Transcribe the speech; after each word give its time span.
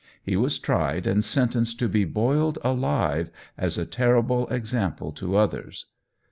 He 0.23 0.35
was 0.35 0.57
tried, 0.57 1.05
and 1.05 1.23
sentenced 1.23 1.77
to 1.77 1.87
be 1.87 2.05
boiled 2.05 2.57
alive 2.63 3.29
as 3.55 3.77
a 3.77 3.85
terrible 3.85 4.47
example 4.47 5.11
to 5.11 5.35
others. 5.37 5.89